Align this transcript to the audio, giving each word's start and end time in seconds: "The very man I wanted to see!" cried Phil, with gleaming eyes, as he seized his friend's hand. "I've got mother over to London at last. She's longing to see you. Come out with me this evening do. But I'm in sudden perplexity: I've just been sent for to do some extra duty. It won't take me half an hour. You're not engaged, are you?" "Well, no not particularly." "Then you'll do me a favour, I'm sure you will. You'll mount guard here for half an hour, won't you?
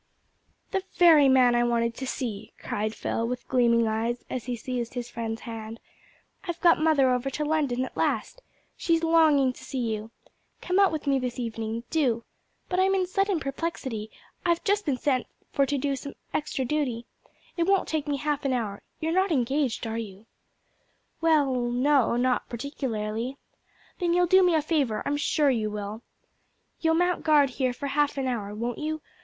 "The 0.71 0.81
very 0.95 1.29
man 1.29 1.53
I 1.53 1.63
wanted 1.63 1.93
to 1.97 2.07
see!" 2.07 2.53
cried 2.57 2.95
Phil, 2.95 3.27
with 3.27 3.47
gleaming 3.47 3.87
eyes, 3.87 4.25
as 4.31 4.45
he 4.45 4.55
seized 4.55 4.95
his 4.95 5.11
friend's 5.11 5.41
hand. 5.41 5.79
"I've 6.45 6.59
got 6.59 6.81
mother 6.81 7.11
over 7.11 7.29
to 7.29 7.45
London 7.45 7.85
at 7.85 7.95
last. 7.95 8.41
She's 8.75 9.03
longing 9.03 9.53
to 9.53 9.63
see 9.63 9.77
you. 9.93 10.09
Come 10.59 10.79
out 10.79 10.91
with 10.91 11.05
me 11.05 11.19
this 11.19 11.37
evening 11.37 11.83
do. 11.91 12.23
But 12.67 12.79
I'm 12.79 12.95
in 12.95 13.05
sudden 13.05 13.39
perplexity: 13.39 14.09
I've 14.43 14.63
just 14.63 14.87
been 14.87 14.97
sent 14.97 15.27
for 15.51 15.67
to 15.67 15.77
do 15.77 15.95
some 15.95 16.13
extra 16.33 16.65
duty. 16.65 17.05
It 17.55 17.67
won't 17.67 17.87
take 17.87 18.07
me 18.07 18.17
half 18.17 18.43
an 18.43 18.53
hour. 18.53 18.81
You're 18.99 19.11
not 19.13 19.31
engaged, 19.31 19.85
are 19.85 19.99
you?" 19.99 20.25
"Well, 21.21 21.53
no 21.53 22.15
not 22.15 22.49
particularly." 22.49 23.37
"Then 23.99 24.15
you'll 24.15 24.25
do 24.25 24.41
me 24.41 24.55
a 24.55 24.63
favour, 24.63 25.03
I'm 25.05 25.17
sure 25.17 25.51
you 25.51 25.69
will. 25.69 26.01
You'll 26.79 26.95
mount 26.95 27.23
guard 27.23 27.51
here 27.51 27.71
for 27.71 27.85
half 27.85 28.17
an 28.17 28.25
hour, 28.25 28.55
won't 28.55 28.79
you? 28.79 29.03